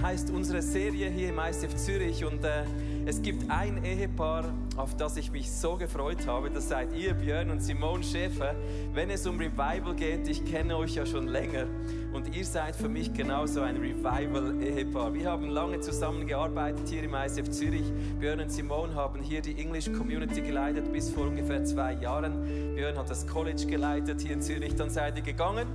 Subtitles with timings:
[0.00, 2.64] Heißt unsere Serie hier im ICF Zürich und äh,
[3.04, 4.44] es gibt ein Ehepaar,
[4.76, 6.50] auf das ich mich so gefreut habe.
[6.50, 8.54] Das seid ihr, Björn und Simone Schäfer.
[8.94, 11.66] Wenn es um Revival geht, ich kenne euch ja schon länger
[12.12, 15.14] und ihr seid für mich genauso ein Revival-Ehepaar.
[15.14, 17.92] Wir haben lange zusammengearbeitet hier im ICF Zürich.
[18.18, 22.74] Björn und Simone haben hier die English Community geleitet bis vor ungefähr zwei Jahren.
[22.74, 25.66] Björn hat das College geleitet hier in Zürich, dann seid ihr gegangen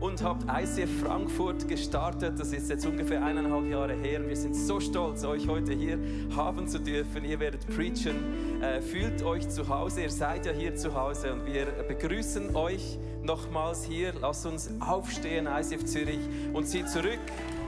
[0.00, 2.38] und habt ICF Frankfurt gestartet.
[2.38, 4.26] Das ist jetzt ungefähr eineinhalb Jahre her.
[4.26, 5.98] Wir sind so stolz, euch heute hier
[6.34, 7.24] haben zu dürfen.
[7.24, 8.62] Ihr werdet preachen.
[8.62, 10.02] Äh, fühlt euch zu Hause.
[10.02, 14.14] Ihr seid ja hier zu Hause und wir begrüßen euch nochmals hier.
[14.20, 16.20] Lasst uns aufstehen, ICF Zürich,
[16.52, 17.20] und sie zurück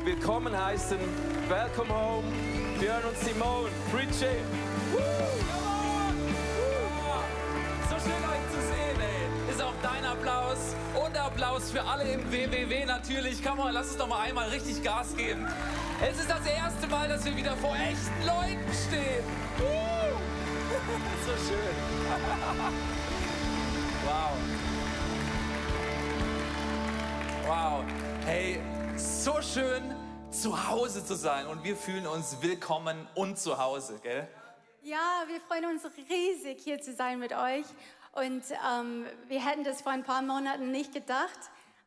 [0.05, 0.99] willkommen heißen.
[1.49, 2.25] Welcome home,
[2.81, 3.69] Björn und Simone.
[3.93, 4.62] Preaching.
[11.43, 13.43] Applaus für alle im WWW natürlich.
[13.43, 15.45] Komm mal, lass uns doch mal einmal richtig Gas geben.
[16.01, 19.25] Es ist das erste Mal, dass wir wieder vor echten Leuten stehen.
[21.27, 21.75] so schön.
[24.05, 24.31] wow.
[27.49, 27.85] Wow.
[28.25, 28.61] Hey,
[28.97, 29.97] so schön
[30.31, 34.29] zu Hause zu sein und wir fühlen uns willkommen und zu Hause, gell?
[34.83, 37.65] Ja, wir freuen uns riesig hier zu sein mit euch
[38.13, 41.39] und ähm, wir hätten das vor ein paar Monaten nicht gedacht,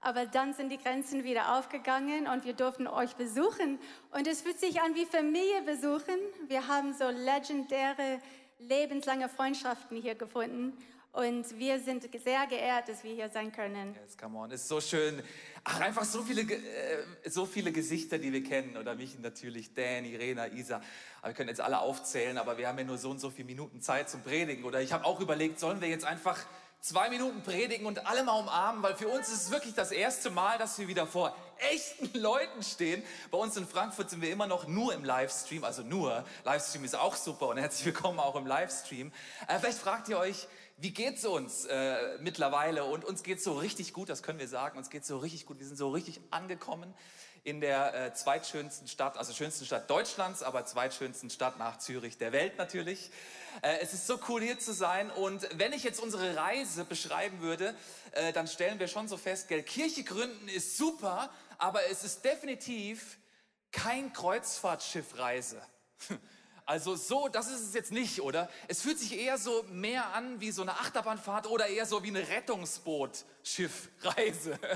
[0.01, 3.79] aber dann sind die Grenzen wieder aufgegangen und wir durften euch besuchen.
[4.11, 6.15] Und es fühlt sich an wie Familie besuchen.
[6.47, 8.19] Wir haben so legendäre,
[8.59, 10.77] lebenslange Freundschaften hier gefunden.
[11.15, 13.95] Und wir sind sehr geehrt, dass wir hier sein können.
[14.03, 15.23] Yes, come on, ist so schön.
[15.63, 18.75] Ach, einfach so viele, äh, so viele Gesichter, die wir kennen.
[18.75, 20.81] Oder mich natürlich, Dan, Irena, Isa.
[21.21, 23.45] Aber wir können jetzt alle aufzählen, aber wir haben ja nur so und so viele
[23.45, 24.65] Minuten Zeit zum Predigen.
[24.65, 26.37] Oder ich habe auch überlegt, sollen wir jetzt einfach
[26.81, 30.29] zwei Minuten predigen und alle mal umarmen, weil für uns ist es wirklich das erste
[30.29, 31.33] Mal, dass wir wieder vor
[31.71, 33.01] echten Leuten stehen.
[33.31, 36.25] Bei uns in Frankfurt sind wir immer noch nur im Livestream, also nur.
[36.43, 39.13] Livestream ist auch super und herzlich willkommen auch im Livestream.
[39.47, 40.47] Äh, vielleicht fragt ihr euch,
[40.77, 42.83] wie geht's uns äh, mittlerweile?
[42.83, 44.77] Und uns geht's so richtig gut, das können wir sagen.
[44.77, 45.59] Uns geht's so richtig gut.
[45.59, 46.93] Wir sind so richtig angekommen
[47.45, 52.31] in der äh, zweitschönsten Stadt, also schönsten Stadt Deutschlands, aber zweitschönsten Stadt nach Zürich der
[52.31, 53.11] Welt natürlich.
[53.61, 55.11] Äh, es ist so cool hier zu sein.
[55.11, 57.75] Und wenn ich jetzt unsere Reise beschreiben würde,
[58.11, 62.25] äh, dann stellen wir schon so fest, gell, Kirche gründen ist super, aber es ist
[62.25, 63.19] definitiv
[63.71, 65.61] kein Kreuzfahrtschiffreise.
[66.67, 68.49] Also so, das ist es jetzt nicht, oder?
[68.67, 72.07] Es fühlt sich eher so mehr an wie so eine Achterbahnfahrt oder eher so wie
[72.07, 74.57] eine Rettungsboot-Schiffreise.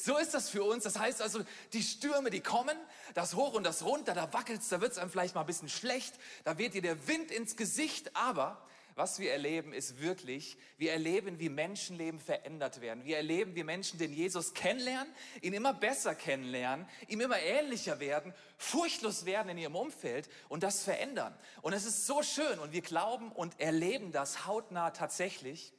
[0.00, 0.84] So ist das für uns.
[0.84, 1.40] Das heißt also,
[1.72, 2.76] die Stürme, die kommen,
[3.14, 6.14] das hoch und das runter, da wackelt's, da wird's einem vielleicht mal ein bisschen schlecht,
[6.44, 8.64] da weht dir der Wind ins Gesicht, aber
[8.98, 13.04] was wir erleben, ist wirklich, wir erleben, wie Menschenleben verändert werden.
[13.04, 18.34] Wir erleben, wie Menschen den Jesus kennenlernen, ihn immer besser kennenlernen, ihm immer ähnlicher werden,
[18.56, 21.38] furchtlos werden in ihrem Umfeld und das verändern.
[21.62, 25.72] Und es ist so schön und wir glauben und erleben das hautnah tatsächlich.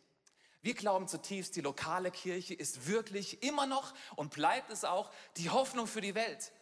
[0.62, 5.50] Wir glauben zutiefst, die lokale Kirche ist wirklich immer noch und bleibt es auch die
[5.50, 6.54] Hoffnung für die Welt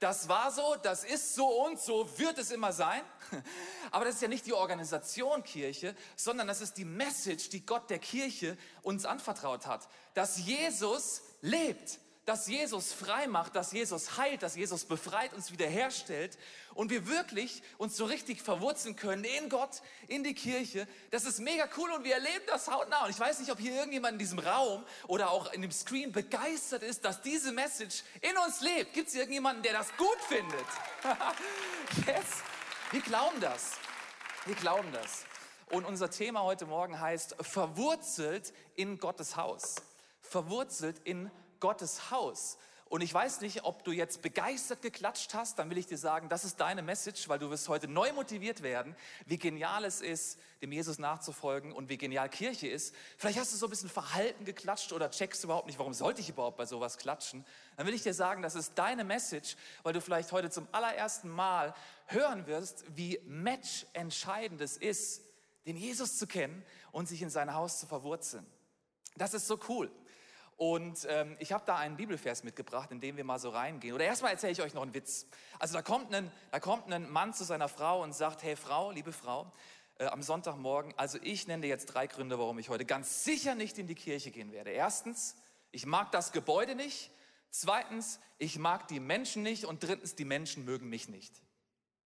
[0.00, 3.02] das war so, das ist so und so wird es immer sein.
[3.90, 7.90] Aber das ist ja nicht die Organisation Kirche, sondern das ist die Message, die Gott
[7.90, 14.42] der Kirche uns anvertraut hat, dass Jesus lebt dass Jesus frei macht, dass Jesus heilt,
[14.42, 16.36] dass Jesus befreit, uns wiederherstellt
[16.74, 20.86] und wir wirklich uns so richtig verwurzeln können in Gott, in die Kirche.
[21.10, 23.04] Das ist mega cool und wir erleben das hautnah.
[23.04, 26.12] Und ich weiß nicht, ob hier irgendjemand in diesem Raum oder auch in dem Screen
[26.12, 28.92] begeistert ist, dass diese Message in uns lebt.
[28.92, 30.66] Gibt es irgendjemanden, der das gut findet?
[32.06, 32.42] yes,
[32.90, 33.78] wir glauben das.
[34.44, 35.24] Wir glauben das.
[35.70, 39.76] Und unser Thema heute Morgen heißt verwurzelt in Gottes Haus.
[40.20, 41.47] Verwurzelt in Gottes
[42.10, 42.58] Haus.
[42.88, 46.30] Und ich weiß nicht, ob du jetzt begeistert geklatscht hast, dann will ich dir sagen,
[46.30, 48.96] das ist deine Message, weil du wirst heute neu motiviert werden,
[49.26, 52.94] wie genial es ist, dem Jesus nachzufolgen und wie genial Kirche ist.
[53.18, 56.30] Vielleicht hast du so ein bisschen verhalten geklatscht oder checkst überhaupt nicht, warum sollte ich
[56.30, 57.44] überhaupt bei sowas klatschen.
[57.76, 61.28] Dann will ich dir sagen, das ist deine Message, weil du vielleicht heute zum allerersten
[61.28, 61.74] Mal
[62.06, 65.22] hören wirst, wie matchentscheidend es ist,
[65.66, 68.46] den Jesus zu kennen und sich in sein Haus zu verwurzeln.
[69.16, 69.90] Das ist so cool.
[70.58, 73.94] Und ähm, ich habe da einen Bibelvers mitgebracht, in dem wir mal so reingehen.
[73.94, 75.28] Oder erstmal erzähle ich euch noch einen Witz.
[75.60, 78.90] Also da kommt ein, da kommt ein Mann zu seiner Frau und sagt, hey Frau,
[78.90, 79.52] liebe Frau,
[79.98, 83.54] äh, am Sonntagmorgen, also ich nenne dir jetzt drei Gründe, warum ich heute ganz sicher
[83.54, 84.70] nicht in die Kirche gehen werde.
[84.70, 85.36] Erstens,
[85.70, 87.12] ich mag das Gebäude nicht.
[87.50, 89.64] Zweitens, ich mag die Menschen nicht.
[89.64, 91.40] Und drittens, die Menschen mögen mich nicht.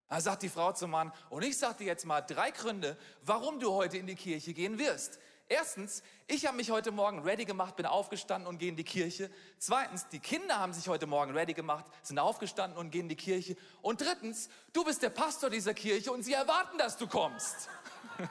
[0.09, 3.61] Da sagt die Frau zum Mann, und ich sage dir jetzt mal drei Gründe, warum
[3.61, 5.19] du heute in die Kirche gehen wirst.
[5.49, 9.31] Erstens, ich habe mich heute Morgen ready gemacht, bin aufgestanden und gehe in die Kirche.
[9.59, 13.17] Zweitens, die Kinder haben sich heute Morgen ready gemacht, sind aufgestanden und gehen in die
[13.17, 13.57] Kirche.
[13.81, 17.69] Und drittens, du bist der Pastor dieser Kirche und sie erwarten, dass du kommst.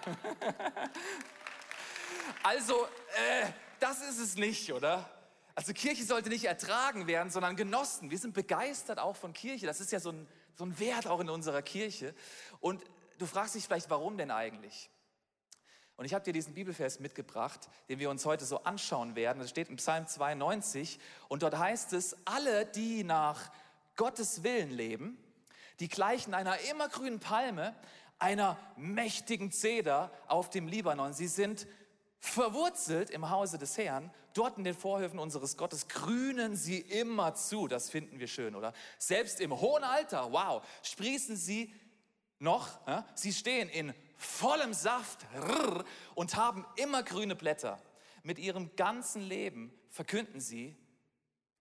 [2.44, 3.48] also, äh,
[3.80, 5.10] das ist es nicht, oder?
[5.56, 8.12] Also Kirche sollte nicht ertragen werden, sondern genossen.
[8.12, 9.66] Wir sind begeistert auch von Kirche.
[9.66, 12.14] Das ist ja so ein, so ein Wert auch in unserer Kirche.
[12.60, 12.84] Und
[13.18, 14.90] du fragst dich vielleicht, warum denn eigentlich?
[15.98, 19.40] Und ich habe dir diesen Bibelvers mitgebracht, den wir uns heute so anschauen werden.
[19.40, 23.52] Das steht in Psalm 92 und dort heißt es, alle, die nach
[23.96, 25.18] Gottes Willen leben,
[25.80, 27.76] die gleichen einer immergrünen Palme,
[28.18, 31.14] einer mächtigen Zeder auf dem Libanon.
[31.14, 31.68] Sie sind
[32.20, 37.68] verwurzelt im Hause des Herrn, dort in den Vorhöfen unseres Gottes grünen sie immer zu.
[37.68, 38.74] Das finden wir schön, oder?
[38.98, 41.74] Selbst im hohen Alter, wow, sprießen sie
[42.40, 42.88] noch.
[42.88, 43.02] Äh?
[43.16, 45.25] Sie stehen in vollem Saft
[46.15, 47.81] und haben immer grüne Blätter.
[48.23, 50.77] Mit ihrem ganzen Leben verkünden sie,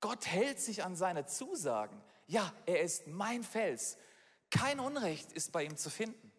[0.01, 2.03] Gott hält sich an seine Zusagen.
[2.27, 3.97] Ja, er ist mein Fels.
[4.51, 6.33] Kein Unrecht ist bei ihm zu finden.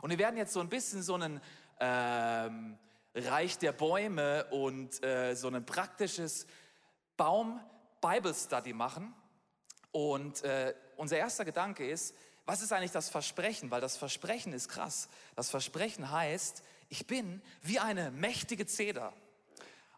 [0.00, 1.40] Und wir werden jetzt so ein bisschen so einen
[1.78, 2.78] ähm,
[3.14, 6.46] Reich der Bäume und äh, so ein praktisches
[7.16, 9.14] Baum-Bible-Study machen.
[9.90, 12.14] Und äh, unser erster Gedanke ist,
[12.44, 13.70] was ist eigentlich das Versprechen?
[13.70, 15.08] Weil das Versprechen ist krass.
[15.36, 19.12] Das Versprechen heißt, ich bin wie eine mächtige Zeder.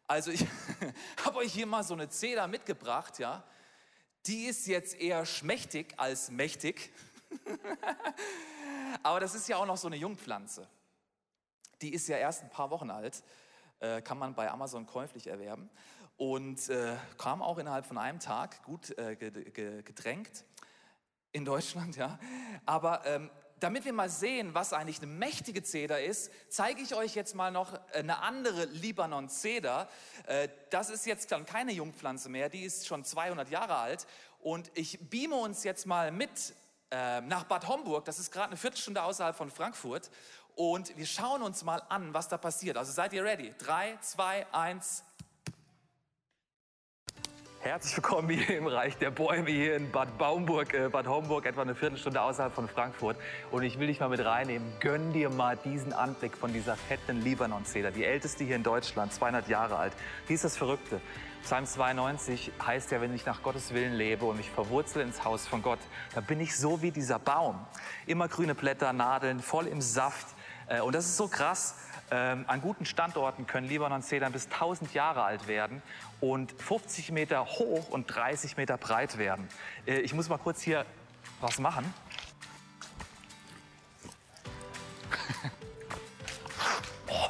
[0.06, 0.46] Also ich
[1.24, 3.42] habe euch hier mal so eine Zeder mitgebracht, ja.
[4.26, 6.92] Die ist jetzt eher schmächtig als mächtig.
[9.02, 10.68] Aber das ist ja auch noch so eine Jungpflanze.
[11.82, 13.22] Die ist ja erst ein paar Wochen alt,
[13.80, 15.68] äh, kann man bei Amazon käuflich erwerben
[16.16, 20.44] und äh, kam auch innerhalb von einem Tag gut äh, gedrängt
[21.34, 22.18] in Deutschland, ja.
[22.64, 23.28] Aber ähm,
[23.60, 27.50] damit wir mal sehen, was eigentlich eine mächtige Zeder ist, zeige ich euch jetzt mal
[27.50, 29.88] noch eine andere Libanon-Zeder.
[30.26, 34.06] Äh, das ist jetzt dann keine Jungpflanze mehr, die ist schon 200 Jahre alt.
[34.40, 36.54] Und ich beame uns jetzt mal mit
[36.90, 40.10] äh, nach Bad Homburg, das ist gerade eine Viertelstunde außerhalb von Frankfurt.
[40.54, 42.76] Und wir schauen uns mal an, was da passiert.
[42.76, 43.52] Also seid ihr ready?
[43.58, 45.02] Drei, zwei, eins,
[47.64, 51.62] Herzlich willkommen hier im Reich der Bäume hier in Bad Baumburg, äh, Bad Homburg, etwa
[51.62, 53.16] eine Viertelstunde außerhalb von Frankfurt.
[53.50, 54.70] Und ich will dich mal mit reinnehmen.
[54.80, 59.48] Gönn dir mal diesen Anblick von dieser fetten Libanon-Zeder, die älteste hier in Deutschland, 200
[59.48, 59.94] Jahre alt.
[60.26, 61.00] Wie ist das Verrückte?
[61.42, 65.46] Psalm 92 heißt ja, wenn ich nach Gottes Willen lebe und mich verwurzle ins Haus
[65.46, 65.80] von Gott,
[66.14, 67.58] dann bin ich so wie dieser Baum.
[68.04, 70.26] Immer grüne Blätter, Nadeln, voll im Saft.
[70.66, 71.76] Äh, und das ist so krass.
[72.10, 75.82] Ähm, an guten Standorten können Libanon-Zedern bis 1000 Jahre alt werden
[76.20, 79.48] und 50 Meter hoch und 30 Meter breit werden.
[79.86, 80.84] Äh, ich muss mal kurz hier
[81.40, 81.92] was machen.
[87.08, 87.28] oh,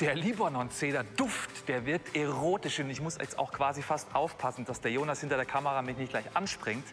[0.00, 4.90] der Libanon-Zeder-Duft, der wirkt erotisch und ich muss jetzt auch quasi fast aufpassen, dass der
[4.90, 6.84] Jonas hinter der Kamera mich nicht gleich anspringt.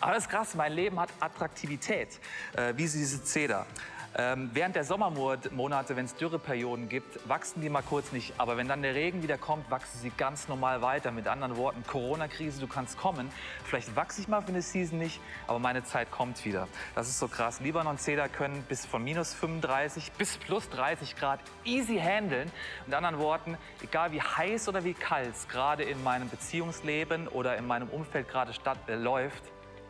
[0.00, 2.18] Aber das ist krass, mein Leben hat Attraktivität,
[2.56, 3.66] äh, wie diese Zeder.
[4.14, 8.34] Ähm, während der Sommermonate, wenn es Dürreperioden gibt, wachsen die mal kurz nicht.
[8.36, 11.10] Aber wenn dann der Regen wieder kommt, wachsen sie ganz normal weiter.
[11.12, 13.30] Mit anderen Worten, Corona-Krise, du kannst kommen.
[13.64, 16.68] Vielleicht wachse ich mal für eine Season nicht, aber meine Zeit kommt wieder.
[16.94, 17.60] Das ist so krass.
[17.60, 22.50] Libanon-Zeder können bis von minus 35 bis plus 30 Grad easy handeln.
[22.86, 27.56] Mit anderen Worten, egal wie heiß oder wie kalt es gerade in meinem Beziehungsleben oder
[27.56, 28.52] in meinem Umfeld gerade
[28.88, 29.42] äh, läuft,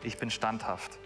[0.03, 0.97] ich bin standhaft.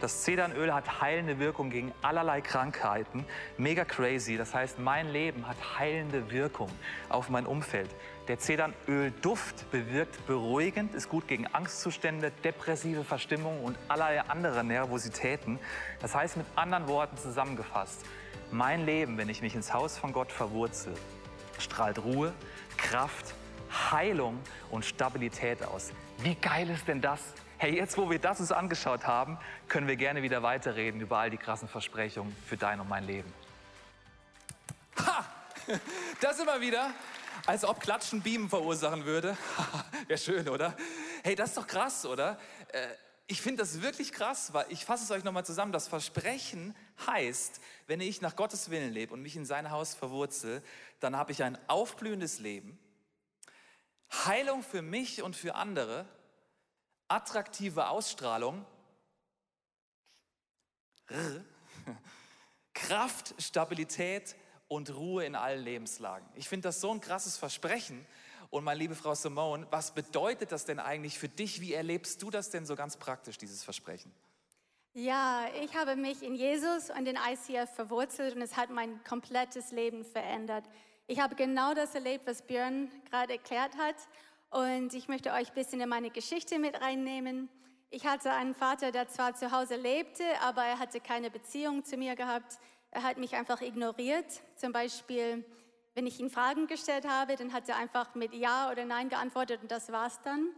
[0.00, 3.24] Das Zedernöl hat heilende Wirkung gegen allerlei Krankheiten.
[3.56, 4.36] Mega crazy.
[4.36, 6.70] Das heißt, mein Leben hat heilende Wirkung
[7.08, 7.90] auf mein Umfeld.
[8.28, 15.58] Der Zedernölduft bewirkt beruhigend, ist gut gegen Angstzustände, depressive Verstimmung und allerlei andere Nervositäten.
[16.00, 18.04] Das heißt mit anderen Worten zusammengefasst,
[18.50, 20.94] mein Leben, wenn ich mich ins Haus von Gott verwurzel,
[21.58, 22.32] strahlt Ruhe,
[22.76, 23.34] Kraft,
[23.90, 24.38] Heilung
[24.70, 25.92] und Stabilität aus.
[26.18, 27.34] Wie geil ist denn das?
[27.56, 31.30] Hey, jetzt wo wir das uns angeschaut haben, können wir gerne wieder weiterreden über all
[31.30, 33.32] die krassen Versprechungen für dein und mein Leben.
[34.98, 35.24] Ha!
[36.20, 36.90] Das immer wieder,
[37.46, 39.36] als ob Klatschen Beamen verursachen würde.
[40.08, 40.76] Wäre schön, oder?
[41.22, 42.38] Hey, das ist doch krass, oder?
[42.68, 42.88] Äh,
[43.26, 45.72] ich finde das wirklich krass, weil ich fasse es euch nochmal zusammen.
[45.72, 46.74] Das Versprechen
[47.06, 50.62] heißt, wenn ich nach Gottes Willen lebe und mich in sein Haus verwurzel,
[51.00, 52.78] dann habe ich ein aufblühendes Leben,
[54.26, 56.06] Heilung für mich und für andere
[57.14, 58.66] attraktive Ausstrahlung,
[62.74, 64.34] Kraft, Stabilität
[64.66, 66.26] und Ruhe in allen Lebenslagen.
[66.34, 68.04] Ich finde das so ein krasses Versprechen.
[68.50, 71.60] Und meine liebe Frau Simone, was bedeutet das denn eigentlich für dich?
[71.60, 74.12] Wie erlebst du das denn so ganz praktisch, dieses Versprechen?
[74.92, 79.70] Ja, ich habe mich in Jesus und in ICF verwurzelt und es hat mein komplettes
[79.70, 80.64] Leben verändert.
[81.06, 83.96] ich habe genau das erlebt, was Björn gerade erklärt hat.
[84.54, 87.48] Und ich möchte euch ein bisschen in meine Geschichte mit reinnehmen.
[87.90, 91.96] Ich hatte einen Vater, der zwar zu Hause lebte, aber er hatte keine Beziehung zu
[91.96, 92.60] mir gehabt.
[92.92, 94.26] Er hat mich einfach ignoriert.
[94.54, 95.44] Zum Beispiel,
[95.94, 99.60] wenn ich ihn Fragen gestellt habe, dann hat er einfach mit Ja oder Nein geantwortet
[99.60, 100.50] und das war's dann.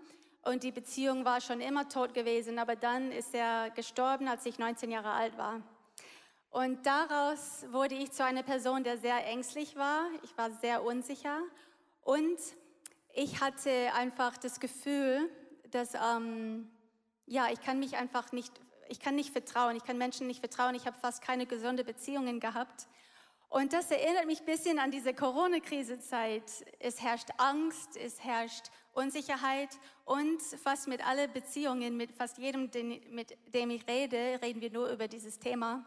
[0.43, 4.59] Und die Beziehung war schon immer tot gewesen, aber dann ist er gestorben, als ich
[4.59, 5.63] 19 Jahre alt war.
[6.51, 10.05] Und daraus wurde ich zu einer Person, der sehr ängstlich war.
[10.23, 11.41] Ich war sehr unsicher
[12.03, 12.39] und
[13.17, 15.31] ich hatte einfach das Gefühl,
[15.71, 16.71] dass ähm,
[17.25, 18.53] ja, ich kann mich einfach nicht,
[18.89, 19.75] ich kann nicht vertrauen.
[19.75, 20.75] Ich kann Menschen nicht vertrauen.
[20.75, 22.87] Ich habe fast keine gesunde Beziehungen gehabt.
[23.49, 26.67] Und das erinnert mich ein bisschen an diese Corona-Krise-Zeit.
[26.79, 29.71] Es herrscht Angst, es herrscht Unsicherheit
[30.05, 34.71] und fast mit allen Beziehungen, mit fast jedem, den, mit dem ich rede, reden wir
[34.71, 35.87] nur über dieses Thema.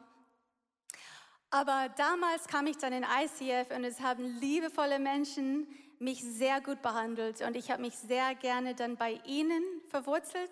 [1.52, 5.68] Aber damals kam ich dann in ICF und es haben liebevolle Menschen
[6.00, 10.51] mich sehr gut behandelt und ich habe mich sehr gerne dann bei ihnen verwurzelt,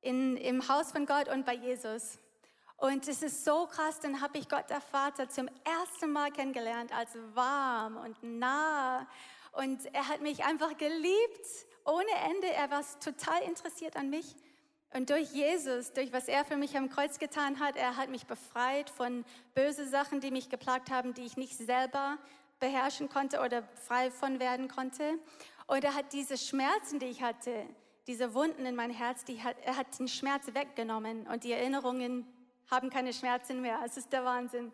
[0.00, 2.18] in, im Haus von Gott und bei Jesus.
[2.78, 6.96] Und es ist so krass, dann habe ich Gott der Vater zum ersten Mal kennengelernt
[6.96, 9.06] als warm und nah.
[9.52, 11.46] Und er hat mich einfach geliebt
[11.84, 12.50] ohne Ende.
[12.50, 14.34] Er war total interessiert an mich.
[14.94, 18.26] Und durch Jesus, durch was er für mich am Kreuz getan hat, er hat mich
[18.26, 22.16] befreit von böse Sachen, die mich geplagt haben, die ich nicht selber
[22.60, 25.18] beherrschen konnte oder frei von werden konnte.
[25.66, 27.66] Und er hat diese Schmerzen, die ich hatte,
[28.06, 32.26] diese Wunden in mein Herz, die hat, er hat den Schmerz weggenommen und die Erinnerungen
[32.70, 33.80] haben keine Schmerzen mehr.
[33.84, 34.72] Es ist der Wahnsinn.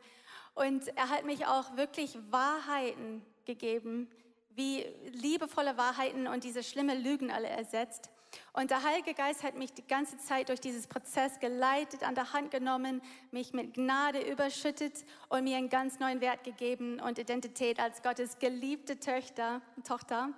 [0.54, 4.08] Und er hat mich auch wirklich Wahrheiten gegeben,
[4.50, 8.10] wie liebevolle Wahrheiten und diese schlimme Lügen alle ersetzt.
[8.52, 12.32] Und der Heilige Geist hat mich die ganze Zeit durch dieses Prozess geleitet, an der
[12.32, 17.78] Hand genommen, mich mit Gnade überschüttet und mir einen ganz neuen Wert gegeben und Identität
[17.78, 20.30] als Gottes geliebte Töchter, Tochter.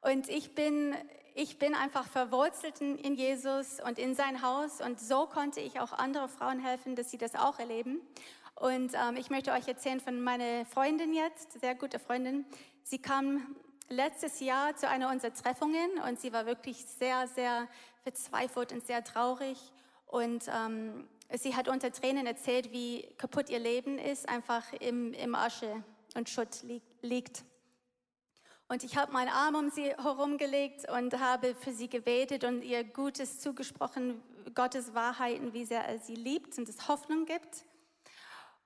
[0.00, 0.94] Und ich bin,
[1.34, 4.80] ich bin einfach verwurzelt in Jesus und in sein Haus.
[4.80, 8.00] Und so konnte ich auch andere Frauen helfen, dass sie das auch erleben.
[8.54, 12.44] Und ähm, ich möchte euch erzählen von meiner Freundin jetzt, sehr gute Freundin.
[12.82, 13.54] Sie kam
[13.88, 17.68] letztes Jahr zu einer unserer Treffungen und sie war wirklich sehr, sehr
[18.02, 19.58] verzweifelt und sehr traurig.
[20.06, 25.34] Und ähm, sie hat unter Tränen erzählt, wie kaputt ihr Leben ist, einfach im, im
[25.34, 25.82] Asche
[26.14, 27.44] und Schutt li liegt.
[28.68, 32.84] Und ich habe meinen Arm um sie herumgelegt und habe für sie gebetet und ihr
[32.84, 34.20] Gutes zugesprochen,
[34.54, 37.64] Gottes Wahrheiten, wie sehr er sie liebt und es Hoffnung gibt.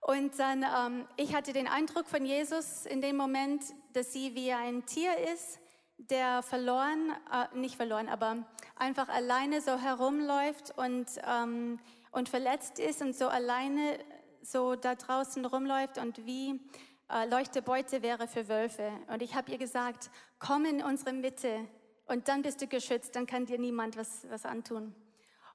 [0.04, 4.52] Und dann, ähm, ich hatte den Eindruck von Jesus in dem Moment, dass sie wie
[4.52, 5.61] ein Tier ist,
[5.97, 8.44] der verloren, äh, nicht verloren, aber
[8.75, 11.78] einfach alleine so herumläuft und, ähm,
[12.11, 13.97] und verletzt ist und so alleine
[14.42, 16.61] so da draußen rumläuft und wie
[17.09, 18.90] äh, Leuchtebeute wäre für Wölfe.
[19.06, 21.68] Und ich habe ihr gesagt, komm in unsere Mitte
[22.06, 24.97] und dann bist du geschützt, dann kann dir niemand was, was antun.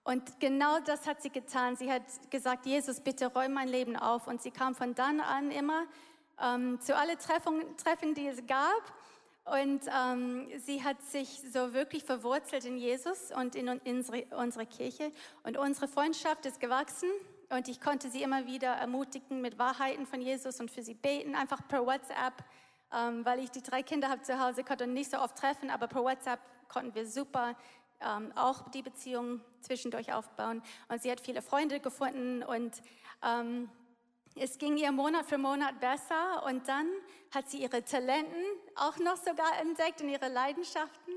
[0.08, 1.76] Und genau das hat sie getan.
[1.76, 4.26] Sie hat gesagt, Jesus, bitte räum mein Leben auf.
[4.26, 5.84] Und sie kam von dann an immer
[6.42, 8.94] ähm, zu allen Treffen, Treffen, die es gab.
[9.44, 14.66] Und ähm, sie hat sich so wirklich verwurzelt in Jesus und in, in unsere, unsere
[14.66, 15.12] Kirche.
[15.44, 17.10] Und unsere Freundschaft ist gewachsen.
[17.50, 21.36] Und ich konnte sie immer wieder ermutigen mit Wahrheiten von Jesus und für sie beten,
[21.36, 22.46] einfach per WhatsApp,
[22.94, 25.88] ähm, weil ich die drei Kinder habe zu Hause, konnte nicht so oft treffen, aber
[25.88, 27.58] per WhatsApp konnten wir super
[28.02, 30.62] ähm, auch die Beziehung zwischendurch aufbauen.
[30.88, 32.82] Und sie hat viele Freunde gefunden und
[33.24, 33.70] ähm,
[34.36, 36.88] es ging ihr Monat für Monat besser und dann
[37.34, 38.44] hat sie ihre Talenten
[38.76, 41.14] auch noch sogar entdeckt und ihre Leidenschaften.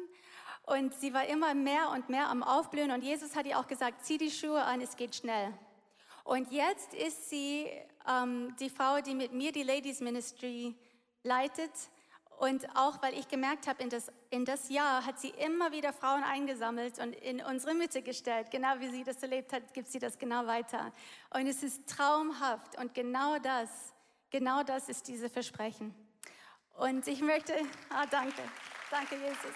[0.66, 2.90] Und sie war immer mehr und mehr am Aufblühen.
[2.90, 5.52] Und Jesus hat ihr auch gesagt, zieh die Schuhe an, es geht schnell.
[6.24, 7.66] Und jetzt ist sie
[8.08, 10.74] ähm, die Frau, die mit mir die Ladies Ministry
[11.22, 11.72] leitet.
[12.40, 15.92] Und auch weil ich gemerkt habe, in das, in das Jahr hat sie immer wieder
[15.92, 18.50] Frauen eingesammelt und in unsere Mitte gestellt.
[18.50, 20.90] Genau wie sie das erlebt hat, gibt sie das genau weiter.
[21.34, 22.78] Und es ist traumhaft.
[22.78, 23.68] Und genau das,
[24.30, 25.94] genau das ist diese Versprechen.
[26.78, 27.52] Und ich möchte,
[27.90, 28.40] ah, danke,
[28.90, 29.52] danke Jesus.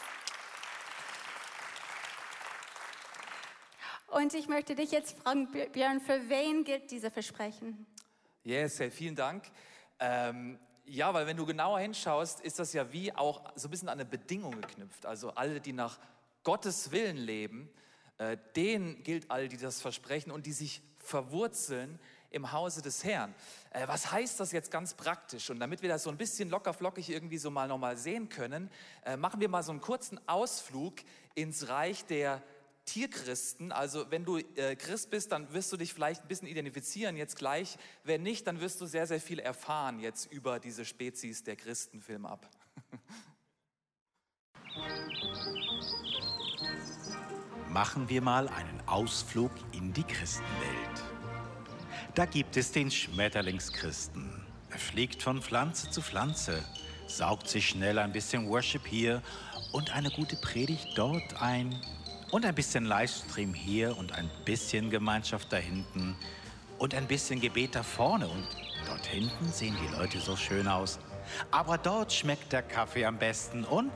[4.08, 7.86] Und ich möchte dich jetzt fragen, Björn, für wen gilt diese Versprechen?
[8.42, 9.44] Yes, vielen Dank.
[9.98, 13.88] Ähm, ja, weil wenn du genauer hinschaust, ist das ja wie auch so ein bisschen
[13.88, 15.06] an eine Bedingung geknüpft.
[15.06, 15.98] Also alle, die nach
[16.42, 17.70] Gottes Willen leben,
[18.18, 21.98] äh, denen gilt all die das versprechen und die sich verwurzeln
[22.30, 23.34] im Hause des Herrn.
[23.70, 25.50] Äh, was heißt das jetzt ganz praktisch?
[25.50, 28.70] Und damit wir das so ein bisschen lockerflockig irgendwie so mal nochmal sehen können,
[29.04, 30.96] äh, machen wir mal so einen kurzen Ausflug
[31.34, 32.42] ins Reich der
[32.84, 33.72] Tierchristen.
[33.72, 37.36] Also wenn du äh, Christ bist, dann wirst du dich vielleicht ein bisschen identifizieren jetzt
[37.36, 37.76] gleich.
[38.04, 42.26] Wenn nicht, dann wirst du sehr, sehr viel erfahren jetzt über diese Spezies der Christenfilm
[42.26, 42.48] ab.
[47.68, 51.02] Machen wir mal einen Ausflug in die Christenwelt.
[52.14, 54.44] Da gibt es den Schmetterlingschristen.
[54.70, 56.64] Er fliegt von Pflanze zu Pflanze,
[57.08, 59.22] saugt sich schnell ein bisschen Worship hier
[59.72, 61.74] und eine gute Predigt dort ein
[62.34, 66.16] und ein bisschen Livestream hier und ein bisschen Gemeinschaft da hinten
[66.78, 68.48] und ein bisschen Gebet da vorne und
[68.88, 70.98] dort hinten sehen die Leute so schön aus.
[71.52, 73.92] Aber dort schmeckt der Kaffee am besten und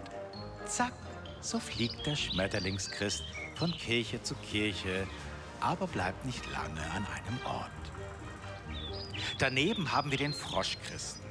[0.66, 0.92] zack,
[1.40, 3.25] so fliegt der Schmetterlingschrist
[3.57, 5.09] von Kirche zu Kirche,
[5.61, 7.71] aber bleibt nicht lange an einem Ort.
[9.40, 11.26] Daneben haben wir den Froschchristen.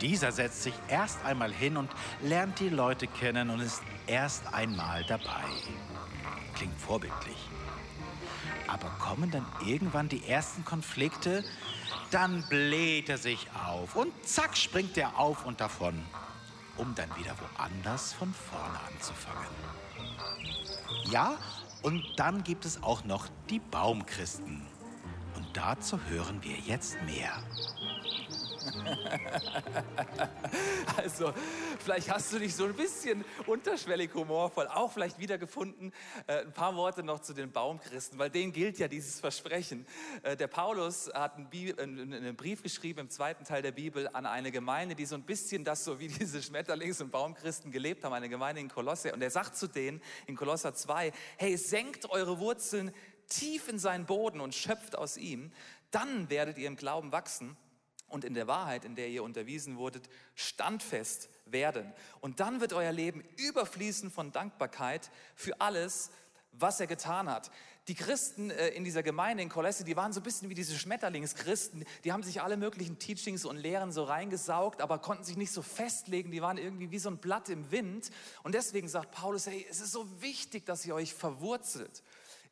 [0.00, 1.90] Dieser setzt sich erst einmal hin und
[2.22, 5.44] lernt die Leute kennen und ist erst einmal dabei.
[6.56, 7.36] Klingt vorbildlich.
[8.66, 11.44] Aber kommen dann irgendwann die ersten Konflikte,
[12.10, 16.02] dann bläht er sich auf und zack springt er auf und davon,
[16.76, 19.46] um dann wieder woanders von vorne anzufangen.
[21.10, 21.36] Ja,
[21.82, 24.66] und dann gibt es auch noch die Baumchristen.
[25.36, 27.32] Und dazu hören wir jetzt mehr.
[31.18, 31.32] Also,
[31.82, 35.94] vielleicht hast du dich so ein bisschen unterschwellig humorvoll auch vielleicht wiedergefunden.
[36.26, 39.86] Äh, ein paar Worte noch zu den Baumchristen, weil denen gilt ja dieses Versprechen.
[40.22, 44.26] Äh, der Paulus hat einen, Bi einen, Brief geschrieben im zweiten Teil der Bibel an
[44.26, 48.12] eine Gemeinde, die so ein bisschen das so wie diese Schmetterlings- und Baumchristen gelebt haben,
[48.12, 49.14] eine Gemeinde in Kolosse.
[49.14, 52.92] Und er sagt zu denen in Kolosser 2, hey, senkt eure Wurzeln
[53.26, 55.50] tief in seinen Boden und schöpft aus ihm,
[55.90, 57.56] dann werdet ihr im Glauben wachsen
[58.08, 61.92] und in der Wahrheit, in der ihr unterwiesen wurdet, standfest werden.
[62.20, 66.10] Und dann wird euer Leben überfließen von Dankbarkeit für alles,
[66.52, 67.50] was er getan hat.
[67.88, 70.76] Die Christen äh, in dieser Gemeinde in Kolosse, die waren so ein bisschen wie diese
[70.76, 71.84] Schmetterlingschristen.
[72.02, 75.62] Die haben sich alle möglichen Teachings und Lehren so reingesaugt, aber konnten sich nicht so
[75.62, 76.32] festlegen.
[76.32, 78.10] Die waren irgendwie wie so ein Blatt im Wind.
[78.42, 82.02] Und deswegen sagt Paulus, hey, es ist so wichtig, dass ihr euch verwurzelt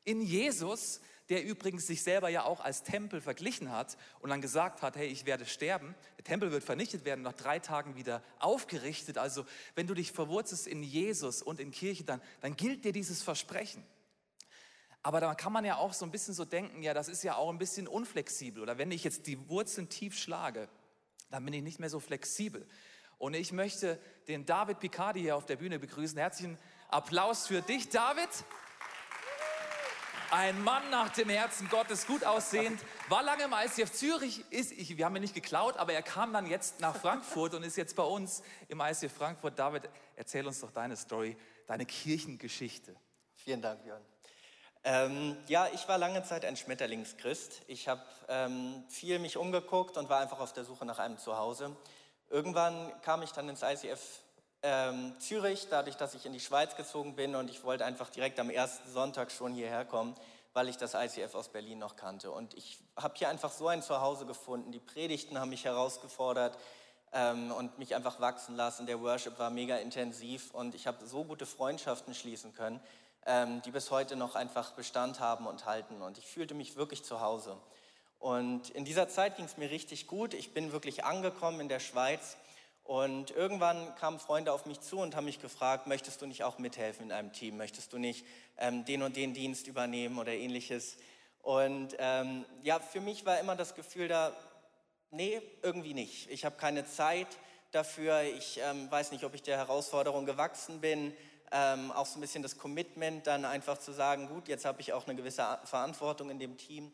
[0.05, 4.83] in Jesus, der übrigens sich selber ja auch als Tempel verglichen hat und dann gesagt
[4.83, 9.17] hat, hey, ich werde sterben, der Tempel wird vernichtet werden, nach drei Tagen wieder aufgerichtet.
[9.17, 13.23] Also wenn du dich verwurzelst in Jesus und in Kirche, dann, dann gilt dir dieses
[13.23, 13.85] Versprechen.
[15.03, 17.37] Aber da kann man ja auch so ein bisschen so denken, ja, das ist ja
[17.37, 18.63] auch ein bisschen unflexibel.
[18.63, 20.69] Oder wenn ich jetzt die Wurzeln tief schlage,
[21.31, 22.67] dann bin ich nicht mehr so flexibel.
[23.19, 26.19] Und ich möchte den David Picardi hier auf der Bühne begrüßen.
[26.19, 26.59] Herzlichen
[26.89, 28.29] Applaus für dich, David.
[30.31, 34.97] Ein Mann nach dem Herzen Gottes, gut aussehend, war lange im ICF Zürich, ist, ich,
[34.97, 37.95] wir haben ihn nicht geklaut, aber er kam dann jetzt nach Frankfurt und ist jetzt
[37.95, 39.59] bei uns im ICF Frankfurt.
[39.59, 42.97] David, erzähl uns doch deine Story, deine Kirchengeschichte.
[43.37, 44.03] Vielen Dank, Björn.
[44.83, 47.63] Ähm, ja, ich war lange Zeit ein Schmetterlingschrist.
[47.69, 51.75] Ich habe ähm, viel mich umgeguckt und war einfach auf der Suche nach einem Zuhause.
[52.29, 54.24] Irgendwann kam ich dann ins ICF
[54.65, 58.41] ähm, Zürich, dadurch, dass ich in die Schweiz gezogen bin und ich wollte einfach direkt
[58.41, 60.15] am ersten Sonntag schon hierher kommen,
[60.55, 62.31] weil ich das ICF aus Berlin noch kannte.
[62.31, 64.73] Und ich habe hier einfach so ein Zuhause gefunden.
[64.73, 66.57] Die Predigten haben mich herausgefordert
[67.13, 68.87] ähm, und mich einfach wachsen lassen.
[68.87, 72.81] Der Worship war mega intensiv und ich habe so gute Freundschaften schließen können,
[73.27, 76.01] ähm, die bis heute noch einfach Bestand haben und halten.
[76.01, 77.55] Und ich fühlte mich wirklich zu Hause.
[78.19, 80.33] Und in dieser Zeit ging es mir richtig gut.
[80.33, 82.39] Ich bin wirklich angekommen in der Schweiz
[82.85, 86.59] und irgendwann kamen Freunde auf mich zu und haben mich gefragt, möchtest du nicht auch
[86.59, 87.57] mithelfen in einem Team?
[87.57, 88.27] Möchtest du nicht
[88.59, 90.99] ähm, den und den Dienst übernehmen oder ähnliches?
[91.41, 94.33] Und ähm, ja, für mich war immer das Gefühl da,
[95.11, 96.31] nee, irgendwie nicht.
[96.31, 97.27] Ich habe keine Zeit
[97.73, 98.21] dafür.
[98.23, 101.17] Ich ähm, weiß nicht, ob ich der Herausforderung gewachsen bin.
[101.53, 104.93] Ähm, auch so ein bisschen das Commitment, dann einfach zu sagen, gut, jetzt habe ich
[104.93, 106.93] auch eine gewisse Verantwortung in dem Team.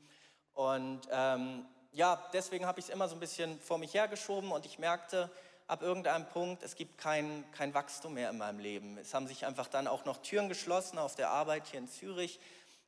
[0.54, 4.66] Und ähm, ja, deswegen habe ich es immer so ein bisschen vor mich hergeschoben und
[4.66, 5.30] ich merkte,
[5.70, 8.98] ab irgendeinem Punkt, es gibt kein, kein Wachstum mehr in meinem Leben.
[8.98, 12.40] Es haben sich einfach dann auch noch Türen geschlossen auf der Arbeit hier in Zürich.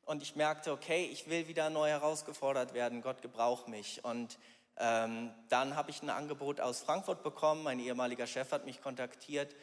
[0.05, 3.01] Und ich merkte, okay, ich will wieder neu herausgefordert werden.
[3.01, 4.05] Gott gebraucht mich.
[4.05, 4.37] Und
[4.79, 7.63] ähm, dann habe ich ein Angebot aus Frankfurt bekommen.
[7.63, 9.55] Mein ehemaliger Chef hat mich kontaktiert.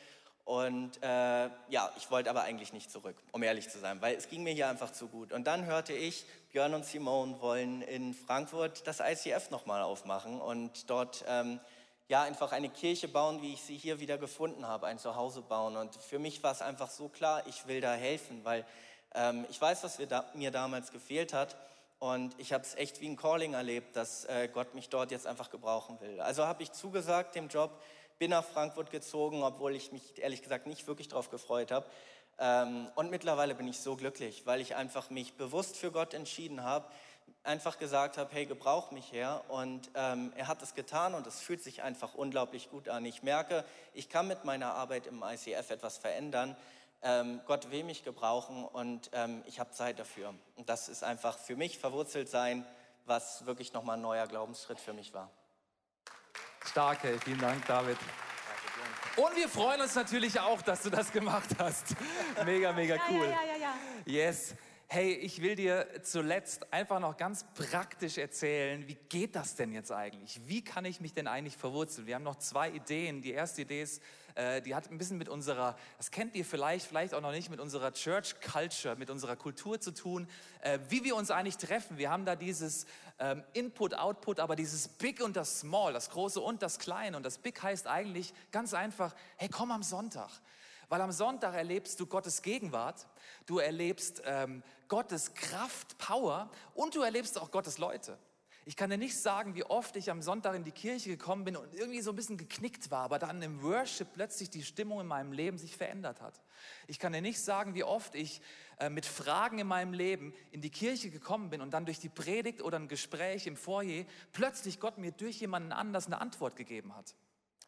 [0.46, 4.30] Und äh, ja, ich wollte aber eigentlich nicht zurück, um ehrlich zu sein, weil es
[4.30, 5.34] ging mir hier einfach zu gut.
[5.34, 10.90] Und dann hörte ich, Björn und Simone wollen in Frankfurt das ICF nochmal aufmachen und
[10.90, 11.60] dort ähm,
[12.10, 15.78] ja, einfach eine Kirche bauen, wie ich sie hier wieder gefunden habe, ein Zuhause bauen.
[15.78, 18.66] Und für mich war es einfach so klar, ich will da helfen, weil
[19.14, 21.56] ähm, ich weiß, was da, mir damals gefehlt hat.
[22.00, 25.28] Und ich habe es echt wie ein Calling erlebt, dass äh, Gott mich dort jetzt
[25.28, 26.20] einfach gebrauchen will.
[26.20, 27.80] Also habe ich zugesagt dem Job,
[28.18, 31.86] bin nach Frankfurt gezogen, obwohl ich mich ehrlich gesagt nicht wirklich darauf gefreut habe.
[32.40, 36.64] Ähm, und mittlerweile bin ich so glücklich, weil ich einfach mich bewusst für Gott entschieden
[36.64, 36.88] habe,
[37.50, 39.44] einfach gesagt habe, hey, gebrauch mich her.
[39.50, 43.04] Und ähm, er hat es getan und es fühlt sich einfach unglaublich gut an.
[43.06, 46.56] Ich merke, ich kann mit meiner Arbeit im ICF etwas verändern.
[47.02, 50.34] Ähm, Gott will mich gebrauchen und ähm, ich habe Zeit dafür.
[50.58, 52.66] Und das ist einfach für mich verwurzelt sein,
[53.06, 55.32] was wirklich nochmal ein neuer Glaubensschritt für mich war.
[56.66, 57.98] Stark, hey, vielen Dank, David.
[59.16, 61.96] Und wir freuen uns natürlich auch, dass du das gemacht hast.
[62.46, 63.26] Mega, mega cool.
[63.26, 63.74] Ja, ja, ja, ja.
[64.06, 64.54] Yes.
[64.92, 69.92] Hey, ich will dir zuletzt einfach noch ganz praktisch erzählen, wie geht das denn jetzt
[69.92, 70.42] eigentlich?
[70.48, 72.08] Wie kann ich mich denn eigentlich verwurzeln?
[72.08, 73.22] Wir haben noch zwei Ideen.
[73.22, 74.02] Die erste Idee ist,
[74.34, 77.52] äh, die hat ein bisschen mit unserer, das kennt ihr vielleicht, vielleicht auch noch nicht,
[77.52, 80.28] mit unserer Church Culture, mit unserer Kultur zu tun,
[80.62, 82.00] äh, wie wir uns eigentlich treffen.
[82.00, 82.88] Wir haben da dieses
[83.20, 87.16] ähm, Input, Output, aber dieses Big und das Small, das Große und das Kleine.
[87.16, 90.32] Und das Big heißt eigentlich ganz einfach, hey, komm am Sonntag.
[90.90, 93.08] Weil am Sonntag erlebst du Gottes Gegenwart,
[93.46, 98.18] du erlebst ähm, Gottes Kraft, Power und du erlebst auch Gottes Leute.
[98.66, 101.56] Ich kann dir nicht sagen, wie oft ich am Sonntag in die Kirche gekommen bin
[101.56, 105.08] und irgendwie so ein bisschen geknickt war, aber dann im Worship plötzlich die Stimmung in
[105.08, 106.42] meinem Leben sich verändert hat.
[106.88, 108.42] Ich kann dir nicht sagen, wie oft ich
[108.80, 112.10] äh, mit Fragen in meinem Leben in die Kirche gekommen bin und dann durch die
[112.10, 116.96] Predigt oder ein Gespräch im Foyer plötzlich Gott mir durch jemanden anders eine Antwort gegeben
[116.96, 117.16] hat.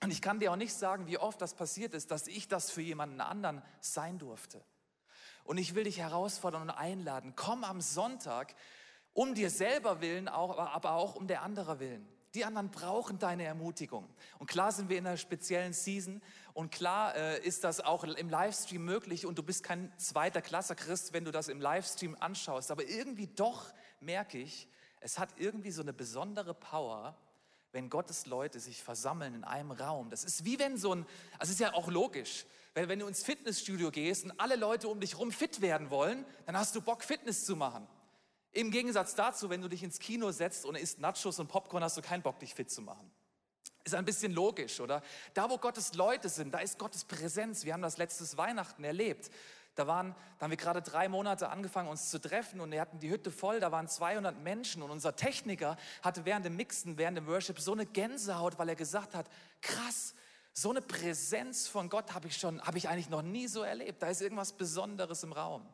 [0.04, 2.72] Und ich kann dir auch nicht sagen, wie oft das passiert ist, dass ich das
[2.72, 4.64] für jemanden anderen sein durfte.
[5.44, 8.56] Und ich will dich herausfordern und einladen, komm am Sonntag
[9.14, 12.08] um dir selber willen, aber auch um der anderer willen.
[12.34, 14.08] Die anderen brauchen deine Ermutigung.
[14.40, 16.22] Und klar sind wir in einer speziellen Season
[16.54, 20.76] und klar äh, ist das auch im Livestream möglich und du bist kein zweiter Klasse
[20.76, 22.72] Christ, wenn du das im Livestream anschaust.
[22.72, 23.66] Aber irgendwie doch
[24.00, 24.70] merke ich,
[25.02, 27.18] es hat irgendwie so eine besondere Power,
[27.72, 30.10] wenn Gottes Leute sich versammeln in einem Raum.
[30.10, 31.06] Das ist wie wenn so ein,
[31.40, 35.00] also ist ja auch logisch, wenn, wenn du ins Fitnessstudio gehst und alle Leute um
[35.00, 37.88] dich herum fit werden wollen, dann hast du Bock, Fitness zu machen.
[38.54, 41.96] Im Gegensatz dazu, wenn du dich ins Kino setzt und isst Nachos und Popcorn, hast
[41.96, 43.10] du keinen Bock, dich fit zu machen.
[43.84, 45.02] Ist ein bisschen logisch, oder?
[45.34, 47.64] Da, wo Gottes Leute sind, da ist Gottes Präsenz.
[47.64, 49.32] Wir haben das letztes Weihnachten erlebt.
[49.76, 53.00] Da, waren, da haben wir gerade drei Monate angefangen, uns zu treffen und wir hatten
[53.00, 57.18] die Hütte voll, da waren 200 Menschen und unser Techniker hatte während dem Mixen, während
[57.18, 59.28] dem Worship so eine Gänsehaut, weil er gesagt hat,
[59.62, 60.14] krass,
[60.54, 64.02] so eine Präsenz von Gott habe ich schon, habe ich eigentlich noch nie so erlebt.
[64.02, 65.66] Da ist irgendwas Besonderes im Raum.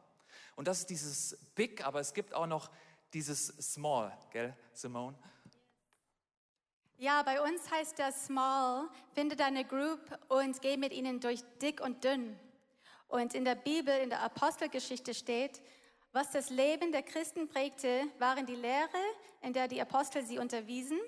[0.55, 2.69] Und das ist dieses Big, aber es gibt auch noch
[3.13, 5.17] dieses Small, gell, Simone?
[6.97, 11.79] Ja, bei uns heißt das Small, finde deine Group und geh mit ihnen durch dick
[11.79, 12.39] und dünn.
[13.07, 15.61] Und in der Bibel, in der Apostelgeschichte steht,
[16.11, 18.89] was das Leben der Christen prägte, waren die Lehre,
[19.41, 20.99] in der die Apostel sie unterwiesen,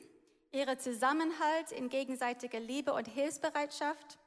[0.51, 4.17] ihre Zusammenhalt in gegenseitiger Liebe und Hilfsbereitschaft,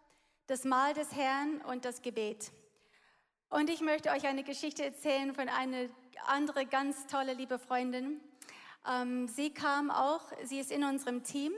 [0.46, 2.52] das Mahl des Herrn und das Gebet.
[3.48, 5.88] Und ich möchte euch eine Geschichte erzählen von einer
[6.26, 8.20] andere ganz tolle liebe Freundin.
[8.88, 11.52] Ähm, sie kam auch, sie ist in unserem Team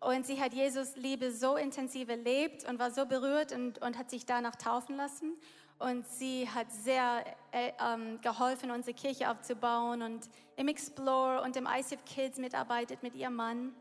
[0.00, 4.10] und sie hat Jesus Liebe so intensiv erlebt und war so berührt und, und hat
[4.10, 5.36] sich danach taufen lassen.
[5.78, 11.66] Und sie hat sehr äh, ähm, geholfen, unsere Kirche aufzubauen und im Explore und im
[11.66, 13.74] ICF Kids mitarbeitet mit ihrem Mann.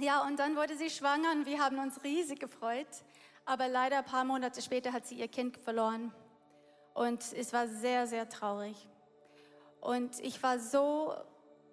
[0.00, 2.88] Ja, und dann wurde sie schwanger und wir haben uns riesig gefreut.
[3.44, 6.12] Aber leider ein paar Monate später hat sie ihr Kind verloren.
[6.94, 8.88] Und es war sehr, sehr traurig.
[9.80, 11.14] Und ich war so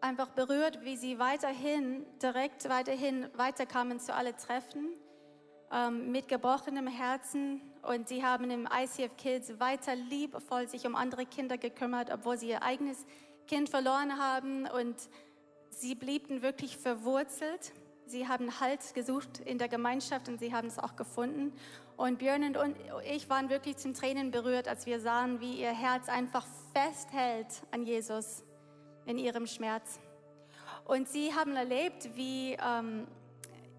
[0.06, 4.94] einfach berührt, wie sie weiterhin, direkt weiterhin weiterkamen zu alle Treffen
[5.72, 11.26] ähm, mit gebrochenem Herzen und sie haben im ICF Kids weiter liebevoll sich um andere
[11.26, 13.06] Kinder gekümmert, obwohl sie ihr eigenes
[13.48, 14.96] Kind verloren haben und
[15.70, 17.74] sie blieben wirklich verwurzelt.
[18.08, 21.52] Sie haben Halt gesucht in der Gemeinschaft und sie haben es auch gefunden.
[21.98, 22.76] Und Björn und
[23.12, 27.84] ich waren wirklich zum Tränen berührt, als wir sahen, wie ihr Herz einfach festhält an
[27.84, 28.44] Jesus
[29.06, 30.00] in ihrem Schmerz.
[30.86, 33.08] Und sie haben erlebt, wie ähm,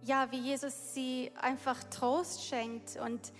[0.06, 2.96] ja, wie Jesus sie einfach Trost schenkt.
[2.96, 3.32] Und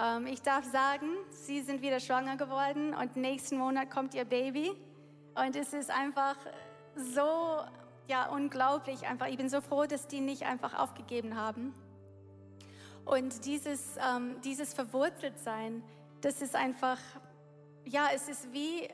[0.00, 4.72] ähm, ich darf sagen, sie sind wieder schwanger geworden und nächsten Monat kommt ihr Baby.
[5.34, 6.36] Und es ist einfach
[6.96, 7.60] so,
[8.08, 9.06] ja, unglaublich.
[9.06, 11.74] Einfach, ich bin so froh, dass die nicht einfach aufgegeben haben.
[13.04, 15.82] Und dieses, ähm, dieses Verwurzeltsein,
[16.22, 16.98] das ist einfach,
[17.84, 18.88] ja, es ist wie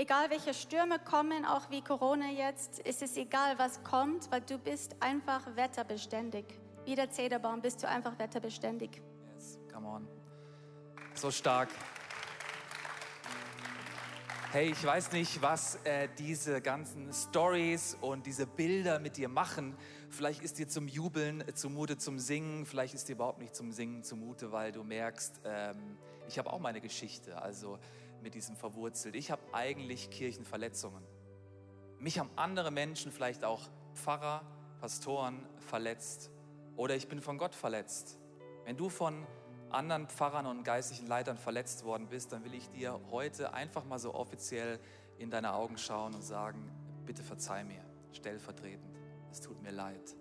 [0.00, 4.56] Egal welche Stürme kommen, auch wie Corona jetzt, ist es egal, was kommt, weil du
[4.56, 6.44] bist einfach wetterbeständig.
[6.84, 9.02] Wie der Zederbaum bist du einfach wetterbeständig.
[9.34, 10.08] Yes, come on.
[11.14, 11.70] So stark.
[14.52, 19.76] Hey, ich weiß nicht, was äh, diese ganzen Stories und diese Bilder mit dir machen.
[20.10, 22.66] Vielleicht ist dir zum Jubeln zumute, zum Singen.
[22.66, 26.60] Vielleicht ist dir überhaupt nicht zum Singen zumute, weil du merkst, ähm, Ich habe auch
[26.60, 27.78] meine Geschichte, also
[28.22, 29.14] mit diesem verwurzelt.
[29.14, 31.02] Ich habe eigentlich Kirchenverletzungen.
[31.98, 34.42] Mich haben andere Menschen, vielleicht auch Pfarrer,
[34.80, 36.30] Pastoren verletzt.
[36.76, 38.18] Oder ich bin von Gott verletzt.
[38.64, 39.26] Wenn du von
[39.70, 43.98] anderen Pfarrern und geistlichen Leitern verletzt worden bist, dann will ich dir heute einfach mal
[43.98, 44.78] so offiziell
[45.18, 46.70] in deine Augen schauen und sagen,
[47.04, 48.96] bitte verzeih mir, stellvertretend.
[49.30, 50.14] Es tut mir leid.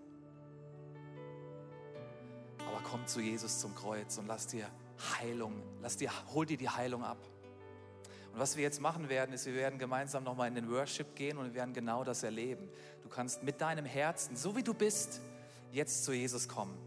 [2.59, 4.67] Aber komm zu Jesus zum Kreuz und lass dir
[5.19, 7.19] Heilung, lass dir, hol dir die Heilung ab.
[8.37, 11.39] Und was wir jetzt machen werden, ist, wir werden gemeinsam nochmal in den Worship gehen
[11.39, 12.69] und wir werden genau das erleben.
[13.01, 15.21] Du kannst mit deinem Herzen, so wie du bist,
[15.71, 16.77] jetzt zu Jesus kommen.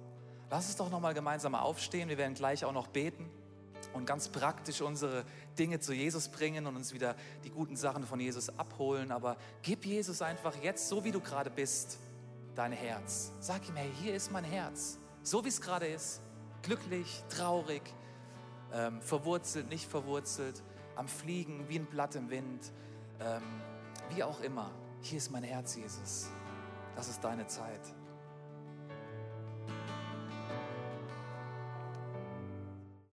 [0.48, 2.08] Lass uns doch nochmal gemeinsam aufstehen.
[2.08, 3.28] Wir werden gleich auch noch beten
[3.94, 5.24] und ganz praktisch unsere
[5.58, 9.10] Dinge zu Jesus bringen und uns wieder die guten Sachen von Jesus abholen.
[9.10, 11.98] Aber gib Jesus einfach jetzt, so wie du gerade bist,
[12.54, 13.32] dein Herz.
[13.40, 14.98] Sag ihm, hey, hier ist mein Herz.
[15.24, 16.20] So wie es gerade ist.
[16.62, 17.82] Glücklich, traurig,
[18.72, 20.62] ähm, verwurzelt, nicht verwurzelt
[21.00, 22.72] am Fliegen, wie ein Blatt im Wind,
[23.20, 23.42] ähm,
[24.10, 24.70] wie auch immer.
[25.00, 26.28] Hier ist mein Herz, Jesus.
[26.94, 27.80] Das ist deine Zeit.